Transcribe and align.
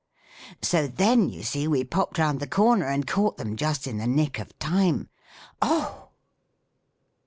"So 0.63 0.87
then, 0.87 1.29
you 1.29 1.43
see, 1.43 1.67
we 1.67 1.83
popped 1.83 2.17
round 2.17 2.39
the 2.39 2.47
corner, 2.47 2.87
and 2.87 3.05
caught 3.05 3.37
them 3.37 3.55
just 3.55 3.85
in 3.85 3.99
the 3.99 4.07
nick 4.07 4.39
of 4.39 4.57
time." 4.57 5.09
"Oh!" 5.61 6.09